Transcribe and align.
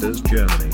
Masters 0.00 0.22
Germany. 0.22 0.70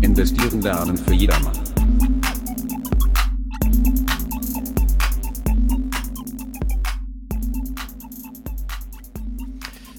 Investieren 0.00 0.62
lernen 0.62 0.96
für 0.96 1.12
jedermann. 1.12 1.52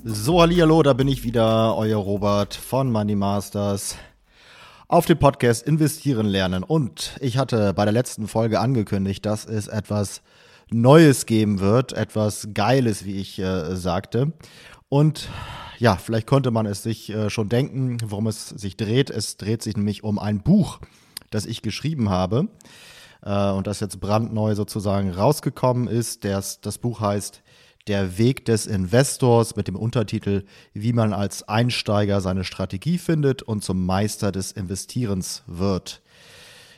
So, 0.04 0.42
hallo, 0.42 0.82
da 0.82 0.94
bin 0.94 1.08
ich 1.08 1.24
wieder, 1.24 1.78
euer 1.78 1.98
Robert 1.98 2.56
von 2.56 2.92
Money 2.92 3.16
Masters 3.16 3.96
auf 4.88 5.06
dem 5.06 5.20
Podcast 5.20 5.68
Investieren 5.68 6.26
lernen. 6.26 6.64
Und 6.64 7.16
ich 7.20 7.38
hatte 7.38 7.76
bei 7.76 7.86
der 7.86 7.94
letzten 7.94 8.28
Folge 8.28 8.60
angekündigt, 8.60 9.24
dass 9.24 9.46
es 9.46 9.68
etwas 9.68 10.24
Neues 10.72 11.26
geben 11.26 11.60
wird, 11.60 11.94
etwas 11.94 12.50
Geiles, 12.54 13.06
wie 13.06 13.16
ich 13.16 13.40
äh, 13.40 13.76
sagte. 13.76 14.34
Und 14.90 15.30
ja, 15.80 15.96
vielleicht 15.98 16.28
konnte 16.28 16.52
man 16.52 16.66
es 16.66 16.84
sich 16.84 17.10
äh, 17.10 17.30
schon 17.30 17.50
denken, 17.50 17.98
worum 18.06 18.28
es 18.28 18.50
sich 18.50 18.78
dreht. 18.78 19.10
Es 19.10 19.38
dreht 19.38 19.62
sich 19.62 19.76
nämlich 19.76 20.04
um 20.04 20.20
ein 20.20 20.42
Buch, 20.42 20.80
das 21.32 21.46
ich 21.46 21.62
geschrieben 21.62 22.10
habe 22.10 22.48
äh, 23.24 23.52
und 23.52 23.68
das 23.68 23.80
jetzt 23.80 24.00
brandneu 24.00 24.56
sozusagen 24.56 25.12
rausgekommen 25.12 25.88
ist. 25.88 26.24
Das, 26.24 26.62
das 26.62 26.78
Buch 26.78 27.02
heißt 27.02 27.42
Der 27.88 28.18
Weg 28.18 28.46
des 28.46 28.68
Investors 28.68 29.56
mit 29.56 29.68
dem 29.68 29.76
Untertitel 29.76 30.46
Wie 30.74 30.94
man 30.94 31.14
als 31.14 31.48
Einsteiger 31.48 32.22
seine 32.22 32.44
Strategie 32.44 32.98
findet 32.98 33.42
und 33.44 33.64
zum 33.64 33.86
Meister 33.86 34.32
des 34.32 34.52
Investierens 34.52 35.44
wird. 35.48 36.02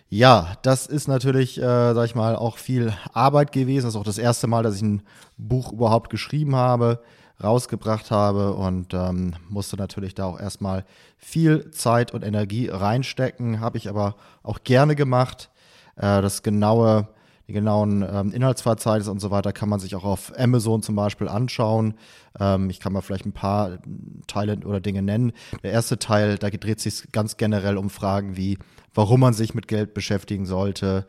Ja, 0.10 0.54
das 0.62 0.88
ist 0.88 1.08
natürlich, 1.08 1.58
äh, 1.58 1.94
sag 1.94 2.06
ich 2.06 2.16
mal, 2.16 2.38
auch 2.38 2.58
viel 2.58 2.94
Arbeit 3.14 3.52
gewesen. 3.52 3.86
Das 3.86 3.94
ist 3.94 4.00
auch 4.00 4.06
das 4.06 4.18
erste 4.18 4.48
Mal, 4.48 4.64
dass 4.64 4.78
ich 4.78 4.82
ein 4.82 5.04
Buch 5.38 5.74
überhaupt 5.74 6.10
geschrieben 6.10 6.56
habe, 6.56 7.02
rausgebracht 7.44 8.10
habe 8.10 8.54
und 8.54 8.94
ähm, 8.94 9.36
musste 9.50 9.76
natürlich 9.76 10.16
da 10.16 10.26
auch 10.26 10.40
erstmal 10.40 10.86
viel 11.18 11.72
Zeit 11.72 12.14
und 12.14 12.24
Energie 12.24 12.70
reinstecken. 12.70 13.60
Habe 13.60 13.78
ich 13.78 13.90
aber 13.90 14.16
auch 14.44 14.60
gerne 14.64 14.96
gemacht. 14.96 15.50
Äh, 15.98 16.22
das 16.22 16.42
genaue, 16.42 17.10
die 17.48 17.54
genauen 17.54 18.06
ähm, 18.10 18.32
Inhaltsverzeichnisse 18.34 19.12
und 19.12 19.20
so 19.20 19.32
weiter 19.32 19.54
kann 19.54 19.70
man 19.70 19.80
sich 19.80 19.96
auch 19.96 20.04
auf 20.04 20.34
Amazon 20.38 20.82
zum 20.82 20.96
Beispiel 20.96 21.28
anschauen. 21.28 21.94
Ähm, 22.40 22.70
ich 22.70 22.80
kann 22.80 22.94
mal 22.94 23.02
vielleicht 23.02 23.26
ein 23.26 23.32
paar 23.32 23.80
Teile 24.28 24.58
oder 24.66 24.82
Dinge 24.82 25.02
nennen. 25.02 25.32
Der 25.64 25.72
erste 25.72 25.98
Teil, 25.98 26.38
da 26.38 26.50
dreht 26.50 26.80
sich 26.80 27.12
ganz 27.12 27.38
generell 27.38 27.78
um 27.78 27.90
Fragen 27.90 28.36
wie 28.36 28.58
warum 28.98 29.20
man 29.20 29.34
sich 29.34 29.54
mit 29.54 29.68
Geld 29.68 29.94
beschäftigen 29.94 30.48
sollte, 30.48 31.08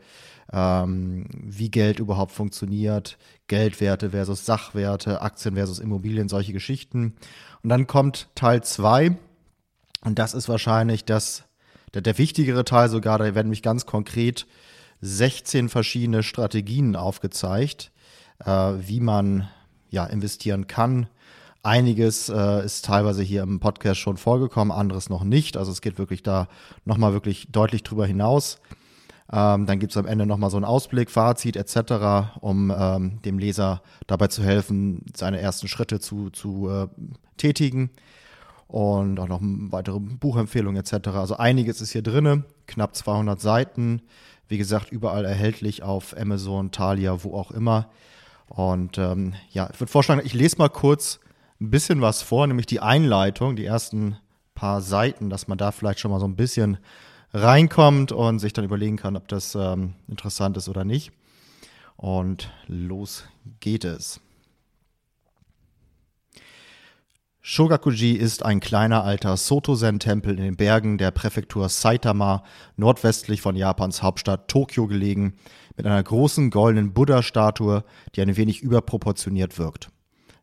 ähm, 0.53 1.25
wie 1.33 1.71
Geld 1.71 1.99
überhaupt 1.99 2.31
funktioniert, 2.31 3.17
Geldwerte 3.47 4.11
versus 4.11 4.45
Sachwerte, 4.45 5.23
Aktien 5.23 5.55
versus 5.55 5.79
Immobilien, 5.79 6.29
solche 6.29 6.53
Geschichten. 6.53 7.15
Und 7.63 7.69
dann 7.69 7.87
kommt 7.87 8.29
Teil 8.35 8.63
2 8.63 9.17
und 10.05 10.19
das 10.19 10.35
ist 10.35 10.47
wahrscheinlich 10.47 11.03
das, 11.03 11.45
der, 11.95 12.03
der 12.03 12.19
wichtigere 12.19 12.63
Teil 12.63 12.89
sogar, 12.89 13.17
da 13.17 13.33
werden 13.33 13.49
mich 13.49 13.63
ganz 13.63 13.87
konkret 13.87 14.45
16 15.01 15.69
verschiedene 15.69 16.23
Strategien 16.23 16.95
aufgezeigt, 16.95 17.91
äh, 18.45 18.49
wie 18.49 18.99
man 18.99 19.47
ja 19.89 20.05
investieren 20.05 20.67
kann, 20.67 21.07
Einiges 21.61 22.29
äh, 22.29 22.63
ist 22.63 22.85
teilweise 22.85 23.21
hier 23.21 23.43
im 23.43 23.59
Podcast 23.59 23.99
schon 23.99 24.15
vorgekommen, 24.15 24.71
anderes 24.71 25.09
noch 25.09 25.25
nicht. 25.25 25.57
Also 25.57 25.73
es 25.73 25.81
geht 25.81 25.97
wirklich 25.97 26.23
da 26.23 26.47
nochmal 26.85 27.11
wirklich 27.11 27.51
deutlich 27.51 27.83
drüber 27.83 28.05
hinaus. 28.05 28.61
Ähm, 29.31 29.65
dann 29.65 29.77
gibt 29.79 29.91
es 29.91 29.97
am 29.97 30.05
Ende 30.05 30.25
nochmal 30.25 30.51
so 30.51 30.57
einen 30.57 30.65
Ausblick, 30.65 31.11
Fazit 31.11 31.57
etc., 31.57 32.39
um 32.39 32.73
ähm, 32.75 33.21
dem 33.23 33.37
Leser 33.37 33.81
dabei 34.07 34.27
zu 34.27 34.41
helfen, 34.41 35.03
seine 35.15 35.41
ersten 35.41 35.67
Schritte 35.67 35.99
zu, 35.99 36.29
zu 36.29 36.69
äh, 36.69 36.87
tätigen. 37.35 37.89
Und 38.67 39.19
auch 39.19 39.27
noch 39.27 39.41
weitere 39.41 39.99
Buchempfehlungen 39.99 40.79
etc. 40.79 41.09
Also 41.09 41.35
einiges 41.37 41.81
ist 41.81 41.91
hier 41.91 42.03
drin, 42.03 42.45
knapp 42.67 42.95
200 42.95 43.41
Seiten. 43.41 44.01
Wie 44.49 44.57
gesagt, 44.57 44.91
überall 44.91 45.23
erhältlich 45.23 45.83
auf 45.83 46.17
Amazon, 46.17 46.71
Thalia, 46.71 47.23
wo 47.23 47.35
auch 47.35 47.51
immer. 47.51 47.89
Und 48.47 48.97
ähm, 48.97 49.35
ja, 49.51 49.69
ich 49.71 49.79
würde 49.79 49.91
vorschlagen, 49.91 50.21
ich 50.25 50.33
lese 50.33 50.57
mal 50.57 50.69
kurz 50.69 51.19
ein 51.61 51.69
bisschen 51.69 52.01
was 52.01 52.21
vor, 52.23 52.47
nämlich 52.47 52.65
die 52.65 52.79
Einleitung, 52.79 53.55
die 53.55 53.65
ersten 53.65 54.17
paar 54.55 54.81
Seiten, 54.81 55.29
dass 55.29 55.47
man 55.47 55.57
da 55.57 55.71
vielleicht 55.71 55.99
schon 55.99 56.11
mal 56.11 56.19
so 56.19 56.27
ein 56.27 56.35
bisschen 56.35 56.79
reinkommt 57.31 58.11
und 58.11 58.39
sich 58.39 58.53
dann 58.53 58.65
überlegen 58.65 58.97
kann, 58.97 59.15
ob 59.15 59.27
das 59.27 59.55
ähm, 59.55 59.93
interessant 60.07 60.57
ist 60.57 60.67
oder 60.67 60.83
nicht. 60.83 61.11
Und 61.95 62.51
los 62.67 63.25
geht 63.59 63.85
es. 63.85 64.19
Shogakuji 67.51 68.11
ist 68.11 68.45
ein 68.45 68.59
kleiner 68.59 69.03
alter 69.03 69.35
Soto-Zen-Tempel 69.35 70.37
in 70.37 70.43
den 70.43 70.55
Bergen 70.55 70.99
der 70.99 71.09
Präfektur 71.09 71.67
Saitama, 71.67 72.43
nordwestlich 72.77 73.41
von 73.41 73.55
Japans 73.55 74.03
Hauptstadt 74.03 74.47
Tokio 74.47 74.85
gelegen, 74.85 75.33
mit 75.75 75.87
einer 75.87 76.03
großen 76.03 76.51
goldenen 76.51 76.93
Buddha-Statue, 76.93 77.83
die 78.13 78.21
ein 78.21 78.37
wenig 78.37 78.61
überproportioniert 78.61 79.57
wirkt. 79.57 79.89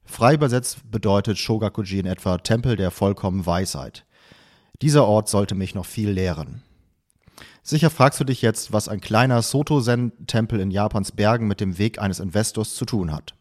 Frei 0.04 0.34
übersetzt 0.34 0.90
bedeutet 0.90 1.38
Shogakuji 1.38 2.00
in 2.00 2.06
etwa 2.06 2.38
Tempel 2.38 2.74
der 2.74 2.90
vollkommenen 2.90 3.46
Weisheit. 3.46 4.04
Dieser 4.82 5.06
Ort 5.06 5.28
sollte 5.28 5.54
mich 5.54 5.76
noch 5.76 5.86
viel 5.86 6.10
lehren. 6.10 6.64
Sicher 7.62 7.90
fragst 7.90 8.18
du 8.18 8.24
dich 8.24 8.42
jetzt, 8.42 8.72
was 8.72 8.88
ein 8.88 9.00
kleiner 9.00 9.42
Soto-Zen-Tempel 9.42 10.58
in 10.58 10.72
Japans 10.72 11.12
Bergen 11.12 11.46
mit 11.46 11.60
dem 11.60 11.78
Weg 11.78 12.00
eines 12.00 12.18
Investors 12.18 12.74
zu 12.74 12.84
tun 12.84 13.12
hat. 13.12 13.36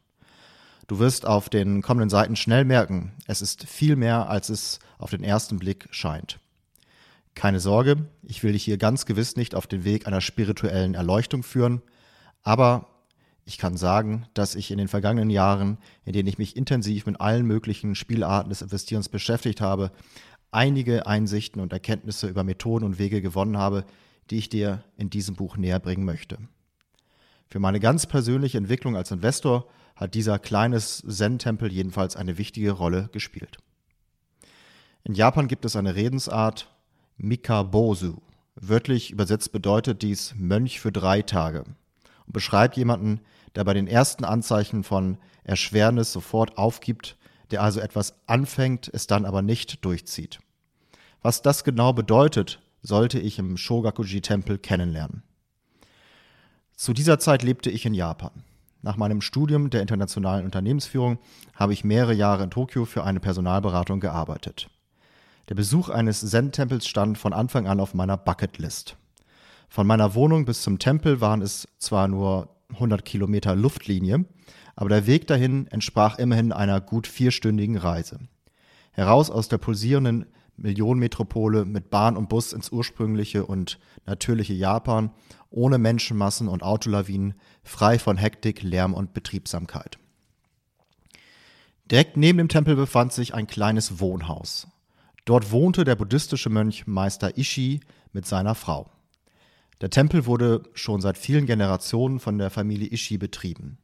Du 0.87 0.99
wirst 0.99 1.25
auf 1.25 1.49
den 1.49 1.81
kommenden 1.81 2.09
Seiten 2.09 2.35
schnell 2.35 2.63
merken, 2.63 3.13
es 3.25 3.41
ist 3.41 3.67
viel 3.67 3.95
mehr, 3.95 4.29
als 4.29 4.49
es 4.49 4.79
auf 4.99 5.09
den 5.09 5.23
ersten 5.23 5.57
Blick 5.57 5.87
scheint. 5.89 6.39
Keine 7.33 7.59
Sorge, 7.59 8.07
ich 8.21 8.43
will 8.43 8.53
dich 8.53 8.63
hier 8.63 8.77
ganz 8.77 9.05
gewiss 9.05 9.35
nicht 9.35 9.55
auf 9.55 9.67
den 9.67 9.83
Weg 9.83 10.07
einer 10.07 10.21
spirituellen 10.21 10.93
Erleuchtung 10.93 11.43
führen, 11.43 11.81
aber 12.43 12.87
ich 13.45 13.57
kann 13.57 13.77
sagen, 13.77 14.27
dass 14.33 14.55
ich 14.55 14.71
in 14.71 14.77
den 14.77 14.87
vergangenen 14.87 15.29
Jahren, 15.29 15.77
in 16.03 16.13
denen 16.13 16.27
ich 16.27 16.37
mich 16.37 16.55
intensiv 16.55 17.05
mit 17.05 17.19
allen 17.19 17.45
möglichen 17.45 17.95
Spielarten 17.95 18.49
des 18.49 18.61
Investierens 18.61 19.09
beschäftigt 19.09 19.61
habe, 19.61 19.91
einige 20.51 21.07
Einsichten 21.07 21.61
und 21.61 21.73
Erkenntnisse 21.73 22.27
über 22.27 22.43
Methoden 22.43 22.85
und 22.85 22.99
Wege 22.99 23.21
gewonnen 23.21 23.57
habe, 23.57 23.85
die 24.29 24.37
ich 24.37 24.49
dir 24.49 24.83
in 24.97 25.09
diesem 25.09 25.35
Buch 25.35 25.57
näher 25.57 25.79
bringen 25.79 26.05
möchte. 26.05 26.37
Für 27.49 27.59
meine 27.59 27.79
ganz 27.79 28.05
persönliche 28.05 28.57
Entwicklung 28.57 28.95
als 28.95 29.11
Investor 29.11 29.67
hat 29.95 30.13
dieser 30.13 30.39
kleine 30.39 30.79
Zen-Tempel 30.79 31.71
jedenfalls 31.71 32.15
eine 32.15 32.37
wichtige 32.37 32.71
Rolle 32.71 33.09
gespielt. 33.11 33.57
In 35.03 35.13
Japan 35.13 35.47
gibt 35.47 35.65
es 35.65 35.75
eine 35.75 35.95
Redensart 35.95 36.69
Mikabosu. 37.17 38.17
Wörtlich 38.55 39.11
übersetzt 39.11 39.51
bedeutet 39.51 40.01
dies 40.01 40.33
Mönch 40.35 40.79
für 40.79 40.91
drei 40.91 41.21
Tage 41.21 41.63
und 42.25 42.33
beschreibt 42.33 42.77
jemanden, 42.77 43.21
der 43.55 43.63
bei 43.63 43.73
den 43.73 43.87
ersten 43.87 44.25
Anzeichen 44.25 44.83
von 44.83 45.17
Erschwernis 45.43 46.11
sofort 46.11 46.57
aufgibt, 46.57 47.17
der 47.51 47.61
also 47.61 47.79
etwas 47.79 48.15
anfängt, 48.27 48.89
es 48.93 49.07
dann 49.07 49.25
aber 49.25 49.41
nicht 49.41 49.85
durchzieht. 49.85 50.39
Was 51.21 51.41
das 51.41 51.63
genau 51.63 51.93
bedeutet, 51.93 52.61
sollte 52.81 53.19
ich 53.19 53.39
im 53.39 53.57
Shogakuji-Tempel 53.57 54.57
kennenlernen. 54.57 55.23
Zu 56.75 56.93
dieser 56.93 57.19
Zeit 57.19 57.43
lebte 57.43 57.69
ich 57.69 57.85
in 57.85 57.93
Japan. 57.93 58.43
Nach 58.85 58.97
meinem 58.97 59.21
Studium 59.21 59.71
der 59.71 59.81
internationalen 59.81 60.45
Unternehmensführung 60.45 61.17
habe 61.55 61.73
ich 61.73 61.83
mehrere 61.83 62.13
Jahre 62.13 62.43
in 62.43 62.51
Tokio 62.51 62.85
für 62.85 63.03
eine 63.03 63.19
Personalberatung 63.19 63.99
gearbeitet. 63.99 64.69
Der 65.49 65.55
Besuch 65.55 65.89
eines 65.89 66.21
Zen-Tempels 66.21 66.85
stand 66.85 67.17
von 67.17 67.33
Anfang 67.33 67.65
an 67.65 67.79
auf 67.79 67.95
meiner 67.95 68.15
Bucketlist. 68.15 68.95
Von 69.69 69.87
meiner 69.87 70.13
Wohnung 70.13 70.45
bis 70.45 70.61
zum 70.61 70.77
Tempel 70.77 71.19
waren 71.19 71.41
es 71.41 71.67
zwar 71.79 72.07
nur 72.07 72.49
100 72.73 73.03
Kilometer 73.03 73.55
Luftlinie, 73.55 74.25
aber 74.75 74.89
der 74.89 75.07
Weg 75.07 75.25
dahin 75.25 75.65
entsprach 75.65 76.19
immerhin 76.19 76.51
einer 76.51 76.79
gut 76.79 77.07
vierstündigen 77.07 77.77
Reise. 77.77 78.19
Heraus 78.91 79.31
aus 79.31 79.47
der 79.47 79.57
pulsierenden 79.57 80.27
Millionenmetropole 80.57 81.65
mit 81.65 81.89
Bahn 81.89 82.15
und 82.15 82.29
Bus 82.29 82.53
ins 82.53 82.71
ursprüngliche 82.71 83.47
und 83.47 83.79
natürliche 84.05 84.53
Japan, 84.53 85.09
ohne 85.55 85.77
Menschenmassen 85.77 86.47
und 86.47 86.63
Autolawinen, 86.63 87.33
frei 87.63 87.97
von 87.97 88.17
Hektik, 88.17 88.61
Lärm 88.61 88.93
und 88.93 89.13
Betriebsamkeit. 89.13 89.97
Direkt 91.89 92.17
neben 92.17 92.37
dem 92.37 92.49
Tempel 92.49 92.75
befand 92.75 93.13
sich 93.13 93.33
ein 93.33 93.47
kleines 93.47 93.99
Wohnhaus. 93.99 94.67
Dort 95.23 95.51
wohnte 95.51 95.83
der 95.83 95.95
buddhistische 95.95 96.49
Mönch 96.49 96.87
Meister 96.87 97.37
Ishi 97.37 97.79
mit 98.11 98.25
seiner 98.25 98.55
Frau. 98.55 98.89
Der 99.81 99.89
Tempel 99.89 100.25
wurde 100.25 100.63
schon 100.73 101.01
seit 101.01 101.17
vielen 101.17 101.45
Generationen 101.45 102.19
von 102.19 102.37
der 102.37 102.49
Familie 102.49 102.87
Ishi 102.87 103.17
betrieben. 103.17 103.77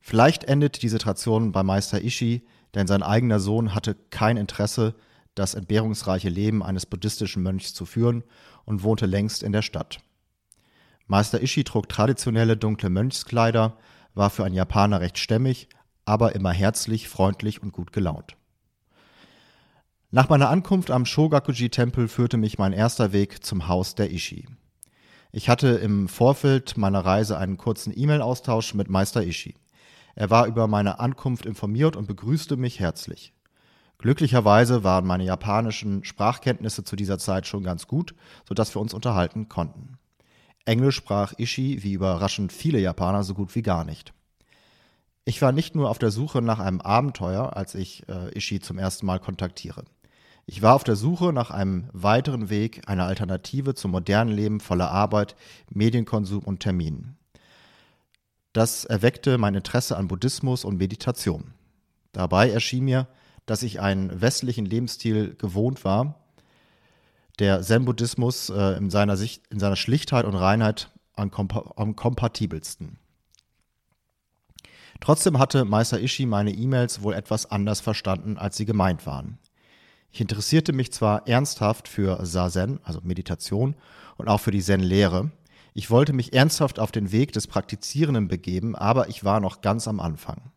Vielleicht 0.00 0.44
endet 0.44 0.82
diese 0.82 0.98
Tradition 0.98 1.52
bei 1.52 1.62
Meister 1.62 2.02
Ishi, 2.02 2.46
denn 2.74 2.86
sein 2.86 3.02
eigener 3.02 3.40
Sohn 3.40 3.74
hatte 3.74 3.96
kein 4.10 4.36
Interesse, 4.36 4.94
das 5.34 5.54
entbehrungsreiche 5.54 6.28
Leben 6.28 6.62
eines 6.62 6.86
buddhistischen 6.86 7.42
Mönchs 7.42 7.74
zu 7.74 7.86
führen 7.86 8.22
und 8.64 8.82
wohnte 8.82 9.06
längst 9.06 9.42
in 9.42 9.52
der 9.52 9.62
Stadt. 9.62 10.03
Meister 11.06 11.42
Ishi 11.42 11.64
trug 11.64 11.88
traditionelle 11.88 12.56
dunkle 12.56 12.90
Mönchskleider, 12.90 13.76
war 14.14 14.30
für 14.30 14.44
einen 14.44 14.54
Japaner 14.54 15.00
recht 15.00 15.18
stämmig, 15.18 15.68
aber 16.04 16.34
immer 16.34 16.52
herzlich, 16.52 17.08
freundlich 17.08 17.62
und 17.62 17.72
gut 17.72 17.92
gelaunt. 17.92 18.36
Nach 20.10 20.28
meiner 20.28 20.48
Ankunft 20.48 20.90
am 20.90 21.06
Shogakuji-Tempel 21.06 22.08
führte 22.08 22.36
mich 22.36 22.56
mein 22.58 22.72
erster 22.72 23.12
Weg 23.12 23.44
zum 23.44 23.66
Haus 23.66 23.96
der 23.96 24.12
Ishi. 24.12 24.46
Ich 25.32 25.48
hatte 25.48 25.68
im 25.68 26.06
Vorfeld 26.08 26.76
meiner 26.76 27.04
Reise 27.04 27.36
einen 27.36 27.56
kurzen 27.56 27.92
E-Mail-Austausch 27.96 28.74
mit 28.74 28.88
Meister 28.88 29.24
Ishi. 29.24 29.56
Er 30.14 30.30
war 30.30 30.46
über 30.46 30.68
meine 30.68 31.00
Ankunft 31.00 31.44
informiert 31.44 31.96
und 31.96 32.06
begrüßte 32.06 32.56
mich 32.56 32.78
herzlich. 32.78 33.32
Glücklicherweise 33.98 34.84
waren 34.84 35.06
meine 35.06 35.24
japanischen 35.24 36.04
Sprachkenntnisse 36.04 36.84
zu 36.84 36.94
dieser 36.94 37.18
Zeit 37.18 37.48
schon 37.48 37.64
ganz 37.64 37.88
gut, 37.88 38.14
sodass 38.48 38.74
wir 38.76 38.80
uns 38.80 38.94
unterhalten 38.94 39.48
konnten. 39.48 39.98
Englisch 40.64 40.96
sprach 40.96 41.34
Ishi, 41.36 41.82
wie 41.82 41.92
überraschend 41.92 42.52
viele 42.52 42.78
Japaner, 42.78 43.22
so 43.22 43.34
gut 43.34 43.54
wie 43.54 43.62
gar 43.62 43.84
nicht. 43.84 44.12
Ich 45.26 45.40
war 45.40 45.52
nicht 45.52 45.74
nur 45.74 45.90
auf 45.90 45.98
der 45.98 46.10
Suche 46.10 46.42
nach 46.42 46.58
einem 46.58 46.80
Abenteuer, 46.80 47.56
als 47.56 47.74
ich 47.74 48.08
äh, 48.08 48.30
Ishi 48.36 48.60
zum 48.60 48.78
ersten 48.78 49.06
Mal 49.06 49.20
kontaktiere. 49.20 49.84
Ich 50.46 50.60
war 50.60 50.74
auf 50.74 50.84
der 50.84 50.96
Suche 50.96 51.32
nach 51.32 51.50
einem 51.50 51.88
weiteren 51.92 52.50
Weg, 52.50 52.82
einer 52.86 53.06
Alternative 53.06 53.74
zum 53.74 53.92
modernen 53.92 54.30
Leben 54.30 54.60
voller 54.60 54.90
Arbeit, 54.90 55.36
Medienkonsum 55.70 56.44
und 56.44 56.60
Terminen. 56.60 57.16
Das 58.52 58.84
erweckte 58.84 59.38
mein 59.38 59.54
Interesse 59.54 59.96
an 59.96 60.08
Buddhismus 60.08 60.64
und 60.64 60.76
Meditation. 60.76 61.54
Dabei 62.12 62.50
erschien 62.50 62.84
mir, 62.84 63.08
dass 63.46 63.62
ich 63.62 63.80
einen 63.80 64.20
westlichen 64.20 64.66
Lebensstil 64.66 65.34
gewohnt 65.34 65.84
war, 65.84 66.23
der 67.38 67.62
Zen-Buddhismus 67.62 68.50
äh, 68.50 68.76
in, 68.76 68.90
seiner 68.90 69.18
in 69.50 69.58
seiner 69.58 69.76
Schlichtheit 69.76 70.24
und 70.24 70.34
Reinheit 70.34 70.90
am, 71.14 71.30
kompa 71.30 71.72
am 71.76 71.96
kompatibelsten. 71.96 72.98
Trotzdem 75.00 75.38
hatte 75.38 75.64
Meister 75.64 76.00
Ishi 76.00 76.26
meine 76.26 76.52
E-Mails 76.52 77.02
wohl 77.02 77.14
etwas 77.14 77.50
anders 77.50 77.80
verstanden, 77.80 78.38
als 78.38 78.56
sie 78.56 78.64
gemeint 78.64 79.06
waren. 79.06 79.38
Ich 80.12 80.20
interessierte 80.20 80.72
mich 80.72 80.92
zwar 80.92 81.26
ernsthaft 81.26 81.88
für 81.88 82.24
Sazen, 82.24 82.78
also 82.84 83.00
Meditation, 83.02 83.74
und 84.16 84.28
auch 84.28 84.40
für 84.40 84.52
die 84.52 84.62
Zen-Lehre. 84.62 85.32
Ich 85.74 85.90
wollte 85.90 86.12
mich 86.12 86.32
ernsthaft 86.32 86.78
auf 86.78 86.92
den 86.92 87.10
Weg 87.10 87.32
des 87.32 87.48
Praktizierenden 87.48 88.28
begeben, 88.28 88.76
aber 88.76 89.08
ich 89.08 89.24
war 89.24 89.40
noch 89.40 89.60
ganz 89.60 89.88
am 89.88 89.98
Anfang. 89.98 90.52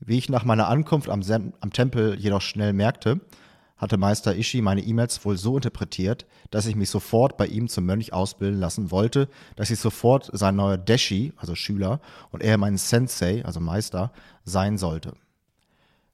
Wie 0.00 0.18
ich 0.18 0.28
nach 0.28 0.44
meiner 0.44 0.68
Ankunft 0.68 1.08
am, 1.08 1.22
Zen 1.22 1.54
am 1.60 1.72
Tempel 1.72 2.20
jedoch 2.20 2.42
schnell 2.42 2.74
merkte, 2.74 3.20
hatte 3.78 3.96
Meister 3.96 4.34
Ishi 4.36 4.60
meine 4.60 4.82
E-Mails 4.82 5.24
wohl 5.24 5.38
so 5.38 5.56
interpretiert, 5.56 6.26
dass 6.50 6.66
ich 6.66 6.76
mich 6.76 6.90
sofort 6.90 7.36
bei 7.36 7.46
ihm 7.46 7.68
zum 7.68 7.86
Mönch 7.86 8.12
ausbilden 8.12 8.60
lassen 8.60 8.90
wollte, 8.90 9.28
dass 9.56 9.70
ich 9.70 9.78
sofort 9.78 10.28
sein 10.32 10.56
neuer 10.56 10.76
Deshi, 10.76 11.32
also 11.36 11.54
Schüler, 11.54 12.00
und 12.30 12.42
er 12.42 12.58
mein 12.58 12.76
Sensei, 12.76 13.44
also 13.44 13.60
Meister, 13.60 14.12
sein 14.44 14.76
sollte. 14.76 15.14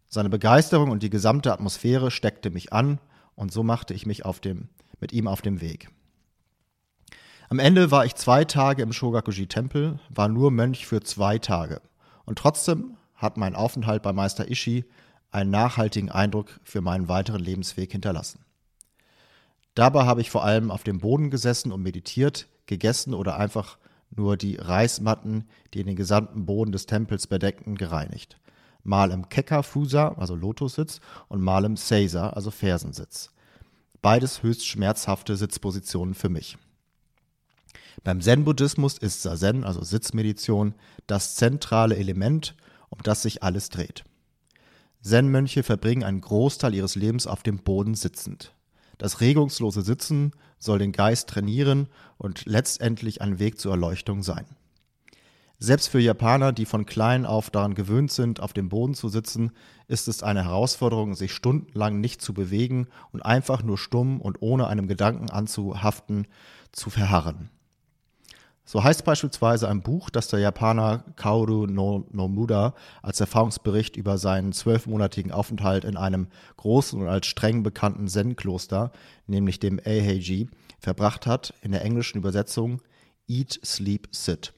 Seine 0.09 0.29
Begeisterung 0.29 0.91
und 0.91 1.03
die 1.03 1.11
gesamte 1.11 1.53
Atmosphäre 1.53 2.11
steckte 2.11 2.51
mich 2.51 2.73
an 2.73 3.01
und 3.35 3.53
so 3.53 3.63
machte 3.63 3.95
ich 3.95 4.07
mich 4.07 4.25
auf 4.25 4.39
dem, 4.39 4.69
mit 5.01 5.13
ihm 5.13 5.27
auf 5.27 5.43
dem 5.43 5.61
Weg. 5.61 5.89
Am 7.49 7.59
Ende 7.59 7.91
war 7.91 8.05
ich 8.05 8.15
zwei 8.15 8.45
Tage 8.45 8.83
im 8.83 8.93
Shogakuji-Tempel, 8.93 9.99
war 10.09 10.29
nur 10.29 10.51
Mönch 10.51 10.87
für 10.87 11.01
zwei 11.01 11.39
Tage. 11.39 11.81
Und 12.25 12.39
trotzdem 12.39 12.97
hat 13.15 13.37
mein 13.37 13.55
Aufenthalt 13.55 14.03
bei 14.03 14.13
Meister 14.13 14.51
Ishi 14.51 14.85
einen 15.35 15.51
nachhaltigen 15.51 16.11
Eindruck 16.11 16.61
für 16.63 16.81
meinen 16.81 17.09
weiteren 17.09 17.41
Lebensweg 17.41 17.93
hinterlassen. 17.93 18.41
Dabei 19.75 20.05
habe 20.05 20.21
ich 20.21 20.31
vor 20.31 20.45
allem 20.45 20.71
auf 20.71 20.85
dem 20.85 21.01
Boden 21.01 21.31
gesessen 21.31 21.73
und 21.73 21.83
meditiert, 21.83 22.47
gegessen 22.67 23.13
oder 23.13 23.37
einfach 23.37 23.79
nur 24.11 24.37
die 24.37 24.57
Reismatten, 24.57 25.49
die 25.75 25.83
den 25.83 25.97
gesamten 25.97 26.47
Boden 26.47 26.71
des 26.71 26.87
Tempels 26.87 27.27
bedeckten, 27.27 27.77
gereinigt 27.77 28.39
mal 28.85 29.11
im 29.11 29.29
Kekka-Fusa, 29.29 30.15
also 30.17 30.35
Lotussitz, 30.37 31.01
und 31.29 31.43
mal 31.43 31.65
im 31.65 31.77
Seiza, 31.77 32.31
also 32.31 32.51
Fersensitz. 32.51 33.31
Beides 34.03 34.43
höchst 34.43 34.67
schmerzhafte 34.67 35.37
Sitzpositionen 35.37 36.15
für 36.15 36.29
mich. 36.29 36.59
Beim 38.03 38.21
Zen-Buddhismus 38.21 38.99
ist 38.99 39.23
Sazen, 39.23 39.65
also 39.65 39.83
Sitzmeditation, 39.83 40.75
das 41.07 41.35
zentrale 41.37 41.97
Element, 41.97 42.55
um 42.91 42.99
das 43.03 43.23
sich 43.23 43.43
alles 43.43 43.71
dreht. 43.71 44.05
Zen-Mönche 45.05 45.63
verbringen 45.63 46.03
einen 46.03 46.23
Großteil 46.23 46.75
ihres 46.75 46.95
Lebens 46.95 47.27
auf 47.27 47.43
dem 47.43 47.59
Boden 47.59 47.95
sitzend. 47.95 48.55
Das 48.97 49.21
regungslose 49.21 49.83
Sitzen 49.83 50.33
soll 50.59 50.79
den 50.79 50.93
Geist 50.93 51.29
trainieren 51.29 51.89
und 52.17 52.47
letztendlich 52.47 53.21
ein 53.21 53.39
Weg 53.39 53.61
zur 53.61 53.73
Erleuchtung 53.73 54.23
sein. 54.23 54.47
Selbst 55.59 55.89
für 55.89 56.01
Japaner, 56.01 56.53
die 56.53 56.65
von 56.65 56.87
klein 56.87 57.27
auf 57.27 57.51
daran 57.51 57.75
gewöhnt 57.75 58.13
sind, 58.13 58.41
auf 58.41 58.55
dem 58.55 58.71
Boden 58.71 58.95
zu 58.95 59.09
sitzen, 59.09 59.53
ist 59.89 60.09
es 60.09 60.23
eine 60.23 60.45
Herausforderung, 60.45 61.15
sich 61.15 61.33
stundenlang 61.33 62.01
nicht 62.01 62.23
zu 62.23 62.33
bewegen 62.33 62.89
und 63.13 63.21
einfach 63.21 63.63
nur 63.63 63.77
stumm 63.77 64.21
und 64.23 64.41
ohne 64.41 64.69
einem 64.69 64.89
Gedanken 64.89 65.31
anzuhaften 65.31 66.27
zu 66.73 66.89
verharren. 66.89 67.51
So 68.67 68.83
heißt 68.83 69.05
beispielsweise 69.05 69.69
ein 69.69 69.83
Buch, 69.83 70.09
das 70.09 70.29
der 70.29 70.41
Japaner 70.41 71.05
Kaoru 71.17 71.67
no 71.67 72.07
Nomuda 72.11 72.75
als 73.03 73.21
Erfahrungsbericht 73.21 73.97
über 73.97 74.17
seinen 74.17 74.53
zwölfmonatigen 74.53 75.33
Aufenthalt 75.33 75.85
in 75.85 75.99
einem 75.99 76.29
großen 76.57 77.01
und 77.01 77.09
als 77.09 77.27
streng 77.27 77.63
bekannten 77.63 78.09
Zen-Kloster, 78.09 78.91
nämlich 79.27 79.61
dem 79.61 79.79
Eiheiji, 79.85 80.49
verbracht 80.81 81.27
hat, 81.27 81.53
in 81.61 81.73
der 81.73 81.83
englischen 81.83 82.19
Übersetzung 82.19 82.81
Eat, 83.29 83.61
Sleep, 83.65 84.09
Sit. 84.13 84.55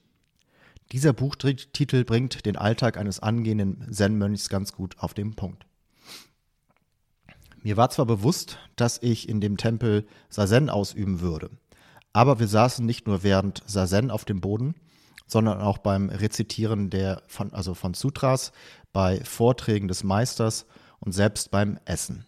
Dieser 0.93 1.13
Buchtitel 1.13 2.05
bringt 2.05 2.47
den 2.47 2.57
Alltag 2.57 2.99
eines 2.99 3.19
angehenden 3.19 3.93
Zen-Mönchs 3.93 4.49
ganz 4.49 4.73
gut 4.73 4.97
auf 4.99 5.15
den 5.15 5.35
Punkt. 5.35 5.67
Mir 7.63 7.77
war 7.77 7.91
zwar 7.91 8.07
bewusst, 8.07 8.59
dass 8.77 9.03
ich 9.03 9.29
in 9.29 9.41
dem 9.41 9.57
Tempel 9.57 10.07
Sazen 10.29 10.71
ausüben 10.71 11.21
würde, 11.21 11.51
aber 12.17 12.41
wir 12.41 12.49
saßen 12.49 12.87
nicht 12.87 13.07
nur 13.07 13.23
während 13.25 13.63
Sazen 13.67 14.11
auf 14.11 14.25
dem 14.25 14.41
Boden, 14.41 14.75
sondern 15.27 15.61
auch 15.61 15.77
beim 15.77 16.09
Rezitieren 16.09 16.89
der 16.89 17.23
von, 17.27 17.53
also 17.53 17.75
von 17.75 17.93
Sutras, 17.93 18.53
bei 18.95 19.23
Vorträgen 19.23 19.87
des 19.87 20.03
Meisters 20.03 20.65
und 20.99 21.13
selbst 21.13 21.51
beim 21.51 21.79
Essen. 21.85 22.25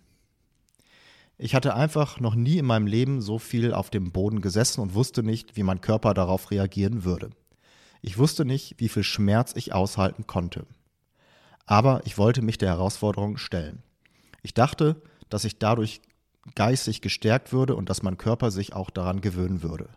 Ich 1.38 1.54
hatte 1.54 1.74
einfach 1.74 2.20
noch 2.20 2.34
nie 2.34 2.58
in 2.58 2.66
meinem 2.66 2.86
Leben 2.86 3.22
so 3.22 3.38
viel 3.38 3.72
auf 3.72 3.88
dem 3.88 4.12
Boden 4.12 4.42
gesessen 4.42 4.82
und 4.82 4.92
wusste 4.92 5.22
nicht, 5.22 5.56
wie 5.56 5.62
mein 5.62 5.80
Körper 5.80 6.12
darauf 6.12 6.50
reagieren 6.50 7.04
würde. 7.04 7.30
Ich 8.02 8.18
wusste 8.18 8.44
nicht, 8.44 8.74
wie 8.76 8.90
viel 8.90 9.04
Schmerz 9.04 9.54
ich 9.56 9.72
aushalten 9.72 10.26
konnte. 10.26 10.66
Aber 11.64 12.02
ich 12.04 12.18
wollte 12.18 12.42
mich 12.42 12.58
der 12.58 12.68
Herausforderung 12.68 13.38
stellen. 13.38 13.82
Ich 14.42 14.52
dachte, 14.52 15.00
dass 15.30 15.46
ich 15.46 15.58
dadurch 15.58 16.02
geistig 16.54 17.00
gestärkt 17.00 17.52
würde 17.52 17.76
und 17.76 17.88
dass 17.88 18.02
mein 18.02 18.18
Körper 18.18 18.50
sich 18.50 18.72
auch 18.72 18.90
daran 18.90 19.20
gewöhnen 19.20 19.62
würde. 19.62 19.88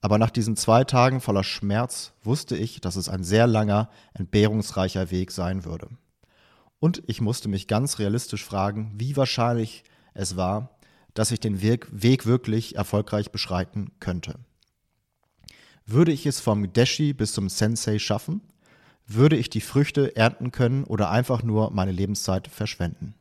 Aber 0.00 0.18
nach 0.18 0.30
diesen 0.30 0.56
zwei 0.56 0.84
Tagen 0.84 1.20
voller 1.20 1.44
Schmerz 1.44 2.12
wusste 2.22 2.56
ich, 2.56 2.80
dass 2.80 2.96
es 2.96 3.08
ein 3.08 3.22
sehr 3.22 3.46
langer, 3.46 3.90
entbehrungsreicher 4.14 5.10
Weg 5.10 5.30
sein 5.30 5.64
würde. 5.64 5.88
Und 6.78 7.02
ich 7.06 7.20
musste 7.20 7.48
mich 7.48 7.66
ganz 7.66 7.98
realistisch 7.98 8.44
fragen, 8.44 8.92
wie 8.96 9.16
wahrscheinlich 9.16 9.84
es 10.14 10.36
war, 10.36 10.70
dass 11.14 11.30
ich 11.30 11.40
den 11.40 11.60
Weg, 11.60 11.88
wirklich 11.92 12.76
erfolgreich 12.76 13.30
beschreiten 13.30 13.92
könnte. 14.00 14.36
Würde 15.84 16.12
ich 16.12 16.24
es 16.24 16.40
vom 16.40 16.72
Deshi 16.72 17.12
bis 17.12 17.32
zum 17.32 17.48
Sensei 17.48 17.98
schaffen? 17.98 18.40
Würde 19.06 19.36
ich 19.36 19.50
die 19.50 19.60
Früchte 19.60 20.16
ernten 20.16 20.52
können 20.52 20.84
oder 20.84 21.10
einfach 21.10 21.42
nur 21.42 21.72
meine 21.72 21.92
Lebenszeit 21.92 22.48
verschwenden? 22.48 23.14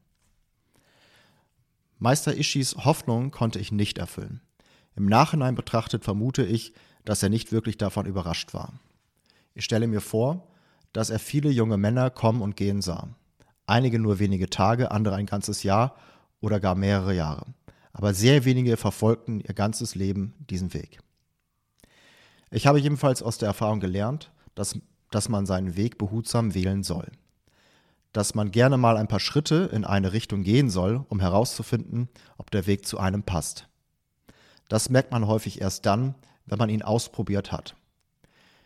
Meister 1.99 2.35
Ishis 2.37 2.75
Hoffnung 2.77 3.31
konnte 3.31 3.59
ich 3.59 3.73
nicht 3.73 3.97
erfüllen. 3.97 4.41
Im 4.95 5.05
Nachhinein 5.05 5.55
betrachtet 5.55 6.05
vermute 6.05 6.45
ich, 6.45 6.73
dass 7.03 7.21
er 7.21 7.29
nicht 7.29 7.51
wirklich 7.51 7.77
davon 7.77 8.05
überrascht 8.05 8.53
war. 8.53 8.79
Ich 9.53 9.65
stelle 9.65 9.87
mir 9.87 10.01
vor, 10.01 10.47
dass 10.93 11.09
er 11.09 11.19
viele 11.19 11.49
junge 11.49 11.77
Männer 11.77 12.09
kommen 12.09 12.41
und 12.41 12.55
gehen 12.55 12.81
sah. 12.81 13.09
Einige 13.65 13.99
nur 13.99 14.19
wenige 14.19 14.49
Tage, 14.49 14.91
andere 14.91 15.15
ein 15.15 15.25
ganzes 15.25 15.63
Jahr 15.63 15.95
oder 16.39 16.59
gar 16.59 16.75
mehrere 16.75 17.13
Jahre. 17.13 17.45
Aber 17.91 18.13
sehr 18.13 18.45
wenige 18.45 18.77
verfolgten 18.77 19.41
ihr 19.41 19.53
ganzes 19.53 19.93
Leben 19.93 20.33
diesen 20.49 20.73
Weg. 20.73 20.99
Ich 22.49 22.65
habe 22.65 22.79
jedenfalls 22.79 23.21
aus 23.21 23.37
der 23.37 23.47
Erfahrung 23.47 23.79
gelernt, 23.79 24.31
dass, 24.55 24.79
dass 25.11 25.29
man 25.29 25.45
seinen 25.45 25.75
Weg 25.75 25.97
behutsam 25.97 26.53
wählen 26.53 26.83
soll. 26.83 27.11
Dass 28.13 28.35
man 28.35 28.51
gerne 28.51 28.77
mal 28.77 28.97
ein 28.97 29.07
paar 29.07 29.19
Schritte 29.19 29.69
in 29.71 29.85
eine 29.85 30.13
Richtung 30.13 30.43
gehen 30.43 30.69
soll, 30.69 31.05
um 31.09 31.19
herauszufinden, 31.19 32.09
ob 32.37 32.51
der 32.51 32.65
Weg 32.65 32.85
zu 32.85 32.97
einem 32.97 33.23
passt. 33.23 33.67
Das 34.67 34.89
merkt 34.89 35.11
man 35.11 35.27
häufig 35.27 35.61
erst 35.61 35.85
dann, 35.85 36.15
wenn 36.45 36.57
man 36.57 36.69
ihn 36.69 36.81
ausprobiert 36.81 37.51
hat. 37.51 37.75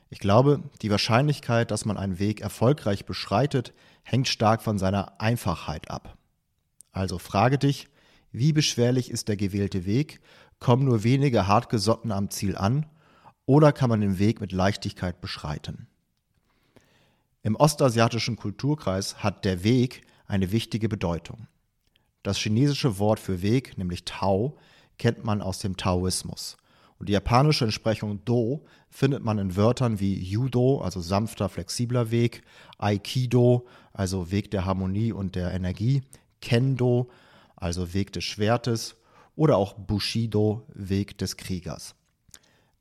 Ich 0.09 0.19
glaube, 0.19 0.61
die 0.81 0.91
Wahrscheinlichkeit, 0.91 1.71
dass 1.71 1.85
man 1.85 1.97
einen 1.97 2.19
Weg 2.19 2.41
erfolgreich 2.41 3.05
beschreitet, 3.05 3.73
hängt 4.03 4.27
stark 4.27 4.61
von 4.61 4.77
seiner 4.77 5.19
Einfachheit 5.19 5.89
ab. 5.89 6.17
Also 6.91 7.17
frage 7.17 7.57
dich, 7.57 7.89
wie 8.31 8.53
beschwerlich 8.53 9.09
ist 9.09 9.27
der 9.27 9.37
gewählte 9.37 9.85
Weg, 9.85 10.21
kommen 10.59 10.85
nur 10.85 11.03
wenige 11.03 11.47
Hartgesotten 11.47 12.11
am 12.11 12.29
Ziel 12.29 12.55
an 12.55 12.85
oder 13.45 13.71
kann 13.71 13.89
man 13.89 14.01
den 14.01 14.19
Weg 14.19 14.39
mit 14.39 14.51
Leichtigkeit 14.51 15.19
beschreiten? 15.19 15.87
Im 17.45 17.57
ostasiatischen 17.57 18.37
Kulturkreis 18.37 19.21
hat 19.21 19.43
der 19.43 19.65
Weg 19.65 20.03
eine 20.27 20.53
wichtige 20.53 20.87
Bedeutung. 20.87 21.47
Das 22.23 22.37
chinesische 22.37 22.99
Wort 22.99 23.19
für 23.19 23.41
Weg, 23.41 23.77
nämlich 23.77 24.05
Tao, 24.05 24.57
kennt 24.97 25.25
man 25.25 25.41
aus 25.41 25.59
dem 25.59 25.75
Taoismus. 25.75 26.55
Und 26.99 27.09
die 27.09 27.13
japanische 27.13 27.65
Entsprechung 27.65 28.23
Do 28.23 28.63
findet 28.89 29.25
man 29.25 29.39
in 29.39 29.57
Wörtern 29.57 29.99
wie 29.99 30.17
Judo, 30.17 30.79
also 30.79 31.01
sanfter, 31.01 31.49
flexibler 31.49 32.11
Weg, 32.11 32.43
Aikido, 32.77 33.67
also 33.91 34.31
Weg 34.31 34.49
der 34.51 34.63
Harmonie 34.63 35.11
und 35.11 35.35
der 35.35 35.53
Energie, 35.53 36.01
Kendo, 36.41 37.09
also 37.57 37.93
Weg 37.93 38.13
des 38.13 38.23
Schwertes, 38.23 38.95
oder 39.35 39.57
auch 39.57 39.73
Bushido, 39.73 40.65
Weg 40.73 41.17
des 41.17 41.35
Kriegers. 41.35 41.93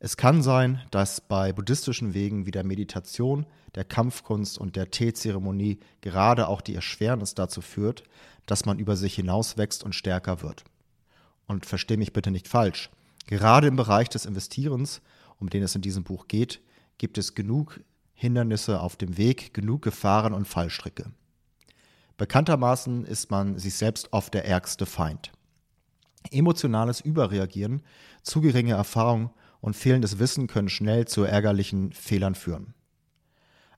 Es 0.05 0.17
kann 0.17 0.43
sein, 0.43 0.83
dass 0.91 1.21
bei 1.21 1.53
buddhistischen 1.53 2.13
Wegen 2.13 2.45
wie 2.45 2.51
der 2.51 2.65
Meditation, 2.65 3.47
der 3.77 3.85
Kampfkunst 3.85 4.59
und 4.59 4.75
der 4.75 4.91
Teezeremonie 4.91 5.79
gerade 6.01 6.49
auch 6.49 6.61
die 6.61 6.75
Erschwernis 6.75 7.37
dazu 7.37 7.61
führt, 7.61 8.03
dass 8.47 8.65
man 8.65 8.81
über 8.81 8.97
sich 8.97 9.15
hinauswächst 9.15 9.85
und 9.85 9.95
stärker 9.95 10.43
wird. 10.43 10.65
Und 11.47 11.67
verstehe 11.67 11.99
mich 11.99 12.13
bitte 12.13 12.33
nicht 12.33 12.49
falsch. 12.49 12.91
Gerade 13.29 13.69
im 13.69 13.77
Bereich 13.77 14.09
des 14.09 14.27
Investierens, 14.27 15.03
um 15.39 15.51
den 15.51 15.63
es 15.63 15.77
in 15.77 15.83
diesem 15.83 16.03
Buch 16.03 16.27
geht, 16.27 16.61
gibt 16.99 17.17
es 17.17 17.37
genug 17.37 17.79
Hindernisse 18.13 18.81
auf 18.81 18.97
dem 18.97 19.17
Weg, 19.17 19.55
genug 19.55 19.83
Gefahren 19.83 20.35
und 20.35 20.49
Fallstricke. 20.49 21.13
Bekanntermaßen 22.17 23.05
ist 23.05 23.31
man 23.31 23.57
sich 23.57 23.75
selbst 23.75 24.13
oft 24.13 24.35
der 24.35 24.47
ärgste 24.47 24.85
Feind. 24.85 25.31
Emotionales 26.33 27.01
Überreagieren, 27.01 27.83
zu 28.25 28.41
geringe 28.41 28.75
Erfahrung 28.75 29.31
und 29.63 29.75
fehlendes 29.75 30.19
Wissen 30.19 30.49
können 30.49 30.69
schnell 30.69 31.07
zu 31.07 31.23
ärgerlichen 31.23 31.93
Fehlern 31.93 32.35
führen. 32.35 32.75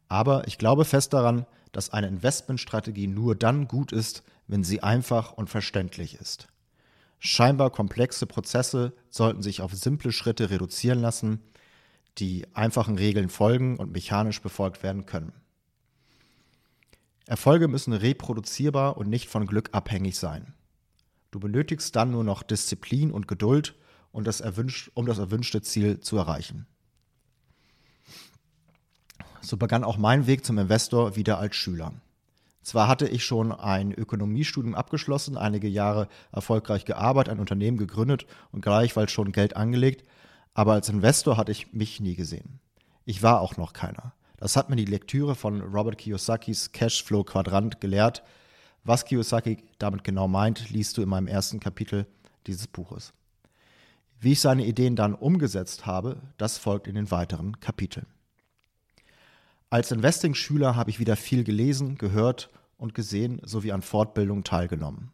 Aber 0.08 0.48
ich 0.48 0.58
glaube 0.58 0.84
fest 0.84 1.12
daran, 1.12 1.46
dass 1.70 1.90
eine 1.90 2.08
Investmentstrategie 2.08 3.06
nur 3.06 3.36
dann 3.36 3.68
gut 3.68 3.92
ist, 3.92 4.24
wenn 4.48 4.64
sie 4.64 4.82
einfach 4.82 5.32
und 5.32 5.48
verständlich 5.48 6.16
ist. 6.20 6.48
Scheinbar 7.20 7.70
komplexe 7.70 8.26
Prozesse 8.26 8.92
sollten 9.10 9.42
sich 9.42 9.60
auf 9.60 9.72
simple 9.74 10.10
Schritte 10.10 10.50
reduzieren 10.50 11.00
lassen, 11.00 11.40
die 12.18 12.46
einfachen 12.54 12.96
Regeln 12.96 13.28
folgen 13.28 13.76
und 13.76 13.92
mechanisch 13.92 14.40
befolgt 14.40 14.82
werden 14.82 15.06
können. 15.06 15.32
Erfolge 17.26 17.68
müssen 17.68 17.92
reproduzierbar 17.92 18.96
und 18.96 19.08
nicht 19.08 19.28
von 19.28 19.46
Glück 19.46 19.70
abhängig 19.72 20.16
sein. 20.16 20.54
Du 21.30 21.40
benötigst 21.40 21.94
dann 21.96 22.10
nur 22.10 22.24
noch 22.24 22.42
Disziplin 22.42 23.10
und 23.10 23.28
Geduld 23.28 23.74
und 24.14 24.28
das 24.28 24.40
erwünscht, 24.40 24.92
um 24.94 25.06
das 25.06 25.18
erwünschte 25.18 25.60
Ziel 25.60 25.98
zu 25.98 26.16
erreichen. 26.16 26.66
So 29.40 29.56
begann 29.56 29.82
auch 29.82 29.98
mein 29.98 30.28
Weg 30.28 30.44
zum 30.44 30.56
Investor 30.56 31.16
wieder 31.16 31.38
als 31.38 31.56
Schüler. 31.56 31.92
Zwar 32.62 32.86
hatte 32.86 33.08
ich 33.08 33.24
schon 33.24 33.50
ein 33.50 33.92
Ökonomiestudium 33.92 34.76
abgeschlossen, 34.76 35.36
einige 35.36 35.66
Jahre 35.66 36.08
erfolgreich 36.30 36.84
gearbeitet, 36.84 37.32
ein 37.32 37.40
Unternehmen 37.40 37.76
gegründet 37.76 38.24
und 38.52 38.62
gleichfalls 38.62 39.10
schon 39.10 39.32
Geld 39.32 39.56
angelegt, 39.56 40.06
aber 40.54 40.74
als 40.74 40.88
Investor 40.88 41.36
hatte 41.36 41.52
ich 41.52 41.72
mich 41.72 42.00
nie 42.00 42.14
gesehen. 42.14 42.60
Ich 43.04 43.22
war 43.22 43.40
auch 43.40 43.56
noch 43.56 43.72
keiner. 43.72 44.14
Das 44.36 44.56
hat 44.56 44.70
mir 44.70 44.76
die 44.76 44.84
Lektüre 44.84 45.34
von 45.34 45.60
Robert 45.60 45.98
Kiyosakis 45.98 46.70
Cashflow 46.70 47.24
Quadrant 47.24 47.80
gelehrt. 47.80 48.22
Was 48.84 49.04
Kiyosaki 49.04 49.58
damit 49.78 50.04
genau 50.04 50.28
meint, 50.28 50.70
liest 50.70 50.96
du 50.96 51.02
in 51.02 51.08
meinem 51.08 51.26
ersten 51.26 51.58
Kapitel 51.58 52.06
dieses 52.46 52.68
Buches. 52.68 53.12
Wie 54.20 54.32
ich 54.32 54.40
seine 54.40 54.64
Ideen 54.64 54.96
dann 54.96 55.14
umgesetzt 55.14 55.86
habe, 55.86 56.22
das 56.38 56.58
folgt 56.58 56.86
in 56.86 56.94
den 56.94 57.10
weiteren 57.10 57.60
Kapiteln. 57.60 58.06
Als 59.70 59.90
Investing-Schüler 59.90 60.76
habe 60.76 60.90
ich 60.90 61.00
wieder 61.00 61.16
viel 61.16 61.44
gelesen, 61.44 61.98
gehört 61.98 62.50
und 62.78 62.94
gesehen 62.94 63.40
sowie 63.44 63.72
an 63.72 63.82
Fortbildungen 63.82 64.44
teilgenommen. 64.44 65.12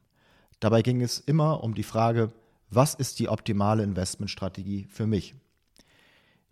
Dabei 0.60 0.82
ging 0.82 1.00
es 1.00 1.18
immer 1.18 1.64
um 1.64 1.74
die 1.74 1.82
Frage, 1.82 2.30
was 2.68 2.94
ist 2.94 3.18
die 3.18 3.28
optimale 3.28 3.82
Investmentstrategie 3.82 4.86
für 4.90 5.06
mich? 5.06 5.34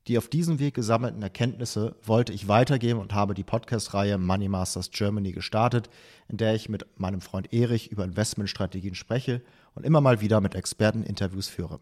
Die 0.09 0.17
auf 0.17 0.29
diesem 0.29 0.59
Weg 0.59 0.73
gesammelten 0.73 1.21
Erkenntnisse 1.21 1.95
wollte 2.03 2.33
ich 2.33 2.49
weitergeben 2.49 2.99
und 2.99 3.13
habe 3.13 3.35
die 3.35 3.45
Podcast-Reihe 3.45 4.17
Money 4.17 4.49
Masters 4.49 4.91
Germany 4.91 5.33
gestartet, 5.33 5.91
in 6.29 6.39
der 6.39 6.55
ich 6.55 6.71
mit 6.71 6.87
meinem 6.99 7.21
Freund 7.21 7.53
Erich 7.53 7.93
über 7.93 8.05
Investmentstrategien 8.05 8.95
spreche 8.95 9.43
und 9.75 9.85
immer 9.85 10.01
mal 10.01 10.23
wieder 10.23 10.41
mit 10.41 10.55
Experten 10.55 11.03
Interviews 11.03 11.49
führe. 11.49 11.79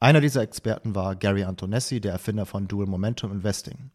Einer 0.00 0.20
dieser 0.20 0.42
Experten 0.42 0.94
war 0.94 1.16
Gary 1.16 1.44
Antonessi, 1.44 2.00
der 2.00 2.12
Erfinder 2.12 2.46
von 2.46 2.68
Dual 2.68 2.86
Momentum 2.86 3.32
Investing. 3.32 3.90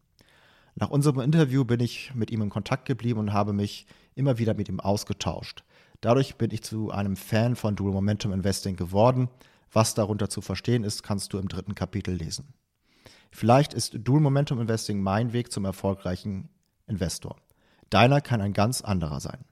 Nach 0.74 0.90
unserem 0.90 1.20
Interview 1.20 1.64
bin 1.64 1.80
ich 1.80 2.14
mit 2.14 2.30
ihm 2.30 2.42
in 2.42 2.50
Kontakt 2.50 2.86
geblieben 2.86 3.20
und 3.20 3.32
habe 3.32 3.52
mich 3.52 3.86
immer 4.14 4.38
wieder 4.38 4.54
mit 4.54 4.68
ihm 4.68 4.80
ausgetauscht. 4.80 5.64
Dadurch 6.00 6.36
bin 6.36 6.50
ich 6.50 6.62
zu 6.62 6.90
einem 6.90 7.16
Fan 7.16 7.56
von 7.56 7.76
Dual 7.76 7.92
Momentum 7.92 8.32
Investing 8.32 8.76
geworden. 8.76 9.28
Was 9.72 9.94
darunter 9.94 10.28
zu 10.28 10.40
verstehen 10.40 10.84
ist, 10.84 11.02
kannst 11.02 11.32
du 11.32 11.38
im 11.38 11.48
dritten 11.48 11.74
Kapitel 11.74 12.14
lesen. 12.14 12.54
Vielleicht 13.30 13.74
ist 13.74 13.98
Dual 13.98 14.20
Momentum 14.20 14.60
Investing 14.60 15.02
mein 15.02 15.32
Weg 15.32 15.52
zum 15.52 15.64
erfolgreichen 15.64 16.48
Investor. 16.86 17.36
Deiner 17.90 18.20
kann 18.20 18.40
ein 18.40 18.52
ganz 18.52 18.80
anderer 18.80 19.20
sein. 19.20 19.44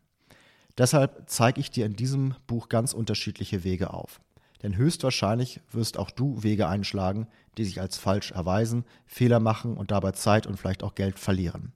Deshalb 0.76 1.24
zeige 1.28 1.60
ich 1.60 1.70
dir 1.70 1.86
in 1.86 1.96
diesem 1.96 2.34
Buch 2.46 2.68
ganz 2.68 2.92
unterschiedliche 2.92 3.64
Wege 3.64 3.92
auf. 3.92 4.20
Denn 4.62 4.76
höchstwahrscheinlich 4.76 5.60
wirst 5.70 5.98
auch 5.98 6.10
du 6.10 6.42
Wege 6.42 6.68
einschlagen, 6.68 7.28
die 7.56 7.64
sich 7.64 7.80
als 7.80 7.96
falsch 7.96 8.32
erweisen, 8.32 8.84
Fehler 9.06 9.40
machen 9.40 9.76
und 9.76 9.90
dabei 9.90 10.12
Zeit 10.12 10.46
und 10.46 10.56
vielleicht 10.56 10.82
auch 10.82 10.94
Geld 10.94 11.18
verlieren. 11.18 11.72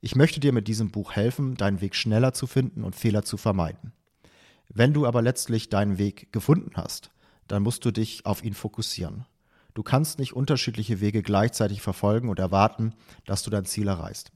Ich 0.00 0.14
möchte 0.14 0.40
dir 0.40 0.52
mit 0.52 0.68
diesem 0.68 0.90
Buch 0.90 1.12
helfen, 1.12 1.56
deinen 1.56 1.80
Weg 1.80 1.94
schneller 1.94 2.32
zu 2.32 2.46
finden 2.46 2.84
und 2.84 2.94
Fehler 2.94 3.24
zu 3.24 3.36
vermeiden. 3.36 3.92
Wenn 4.68 4.92
du 4.92 5.06
aber 5.06 5.22
letztlich 5.22 5.68
deinen 5.68 5.98
Weg 5.98 6.32
gefunden 6.32 6.72
hast, 6.74 7.10
dann 7.48 7.62
musst 7.62 7.84
du 7.84 7.90
dich 7.90 8.26
auf 8.26 8.44
ihn 8.44 8.54
fokussieren. 8.54 9.24
Du 9.74 9.82
kannst 9.82 10.18
nicht 10.18 10.32
unterschiedliche 10.32 11.00
Wege 11.00 11.22
gleichzeitig 11.22 11.82
verfolgen 11.82 12.28
und 12.28 12.38
erwarten, 12.38 12.94
dass 13.24 13.42
du 13.42 13.50
dein 13.50 13.64
Ziel 13.64 13.88
erreichst. 13.88 14.32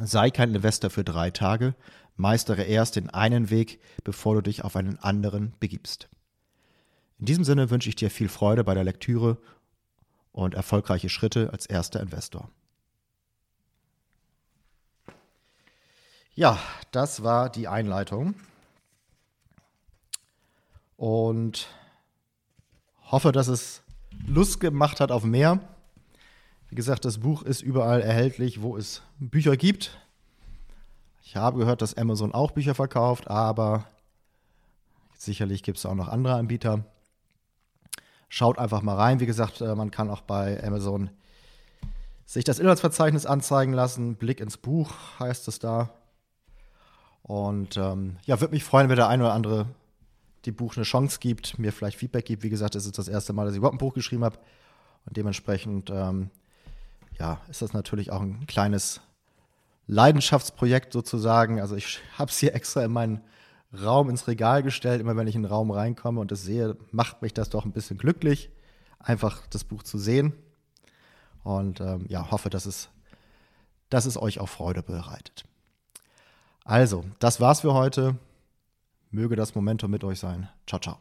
Sei 0.00 0.30
kein 0.30 0.54
Investor 0.54 0.90
für 0.90 1.04
drei 1.04 1.30
Tage, 1.30 1.74
meistere 2.16 2.62
erst 2.62 2.96
den 2.96 3.10
einen 3.10 3.50
Weg, 3.50 3.80
bevor 4.04 4.34
du 4.34 4.40
dich 4.42 4.64
auf 4.64 4.76
einen 4.76 4.98
anderen 4.98 5.54
begibst. 5.60 6.08
In 7.18 7.26
diesem 7.26 7.44
Sinne 7.44 7.70
wünsche 7.70 7.88
ich 7.88 7.96
dir 7.96 8.10
viel 8.10 8.28
Freude 8.28 8.62
bei 8.64 8.74
der 8.74 8.84
Lektüre 8.84 9.38
und 10.32 10.54
erfolgreiche 10.54 11.08
Schritte 11.08 11.50
als 11.52 11.66
erster 11.66 12.00
Investor. 12.00 12.50
Ja, 16.34 16.58
das 16.90 17.22
war 17.22 17.48
die 17.48 17.66
Einleitung. 17.66 18.34
Und 20.98 21.68
hoffe, 23.10 23.32
dass 23.32 23.48
es 23.48 23.82
Lust 24.26 24.60
gemacht 24.60 25.00
hat 25.00 25.10
auf 25.10 25.24
mehr. 25.24 25.60
Wie 26.68 26.74
gesagt, 26.74 27.06
das 27.06 27.18
Buch 27.18 27.42
ist 27.42 27.62
überall 27.62 28.02
erhältlich, 28.02 28.60
wo 28.60 28.76
es 28.76 29.02
Bücher 29.18 29.56
gibt. 29.56 29.96
Ich 31.22 31.36
habe 31.36 31.58
gehört, 31.58 31.80
dass 31.80 31.94
Amazon 31.94 32.34
auch 32.34 32.50
Bücher 32.50 32.74
verkauft, 32.74 33.28
aber 33.28 33.86
sicherlich 35.16 35.62
gibt 35.62 35.78
es 35.78 35.86
auch 35.86 35.94
noch 35.94 36.08
andere 36.08 36.34
Anbieter. 36.34 36.84
Schaut 38.28 38.58
einfach 38.58 38.82
mal 38.82 38.96
rein. 38.96 39.20
Wie 39.20 39.26
gesagt, 39.26 39.60
äh, 39.60 39.74
man 39.74 39.90
kann 39.90 40.10
auch 40.10 40.20
bei 40.20 40.62
Amazon 40.62 41.10
sich 42.24 42.44
das 42.44 42.58
Inhaltsverzeichnis 42.58 43.24
anzeigen 43.24 43.72
lassen. 43.72 44.16
Blick 44.16 44.40
ins 44.40 44.56
Buch 44.56 44.92
heißt 45.20 45.46
es 45.48 45.58
da. 45.58 45.90
Und 47.22 47.76
ähm, 47.76 48.16
ja, 48.24 48.40
würde 48.40 48.54
mich 48.54 48.64
freuen, 48.64 48.88
wenn 48.88 48.96
der 48.96 49.08
ein 49.08 49.20
oder 49.20 49.32
andere 49.32 49.66
dem 50.44 50.54
Buch 50.54 50.76
eine 50.76 50.84
Chance 50.84 51.18
gibt, 51.20 51.58
mir 51.58 51.72
vielleicht 51.72 51.98
Feedback 51.98 52.24
gibt. 52.24 52.42
Wie 52.42 52.50
gesagt, 52.50 52.74
es 52.74 52.86
ist 52.86 52.98
das 52.98 53.08
erste 53.08 53.32
Mal, 53.32 53.44
dass 53.44 53.54
ich 53.54 53.58
überhaupt 53.58 53.74
ein 53.74 53.78
Buch 53.78 53.94
geschrieben 53.94 54.24
habe. 54.24 54.38
Und 55.04 55.16
dementsprechend, 55.16 55.90
ähm, 55.90 56.30
ja, 57.18 57.40
ist 57.48 57.62
das 57.62 57.72
natürlich 57.72 58.12
auch 58.12 58.20
ein 58.20 58.46
kleines 58.46 59.00
Leidenschaftsprojekt 59.86 60.92
sozusagen. 60.92 61.60
Also 61.60 61.76
ich 61.76 62.00
habe 62.18 62.30
es 62.30 62.38
hier 62.38 62.54
extra 62.54 62.84
in 62.84 62.92
meinen 62.92 63.22
Raum 63.82 64.10
ins 64.10 64.28
Regal 64.28 64.62
gestellt. 64.62 65.00
Immer 65.00 65.16
wenn 65.16 65.26
ich 65.26 65.34
in 65.34 65.42
den 65.42 65.50
Raum 65.50 65.70
reinkomme 65.70 66.20
und 66.20 66.30
das 66.30 66.42
sehe, 66.42 66.76
macht 66.90 67.22
mich 67.22 67.34
das 67.34 67.50
doch 67.50 67.64
ein 67.64 67.72
bisschen 67.72 67.98
glücklich, 67.98 68.50
einfach 68.98 69.46
das 69.48 69.64
Buch 69.64 69.82
zu 69.82 69.98
sehen. 69.98 70.32
Und 71.42 71.80
ähm, 71.80 72.06
ja, 72.08 72.30
hoffe, 72.30 72.50
dass 72.50 72.66
es, 72.66 72.88
dass 73.88 74.06
es 74.06 74.20
euch 74.20 74.40
auch 74.40 74.48
Freude 74.48 74.82
bereitet. 74.82 75.44
Also, 76.64 77.04
das 77.20 77.40
war's 77.40 77.60
für 77.60 77.74
heute. 77.74 78.16
Möge 79.10 79.36
das 79.36 79.54
Momentum 79.54 79.90
mit 79.90 80.02
euch 80.02 80.18
sein. 80.18 80.48
Ciao, 80.66 80.80
ciao. 80.80 80.98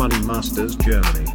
Money 0.00 0.18
Masters 0.20 0.78
Germany. 0.78 1.26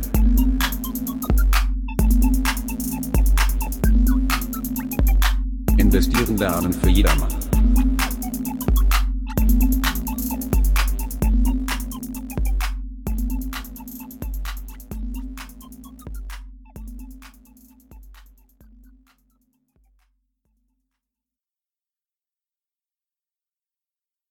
Investieren 5.78 6.36
lernen 6.36 6.74
für 6.74 6.90
jedermann. 6.90 7.45